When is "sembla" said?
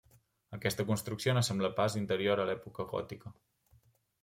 1.49-1.71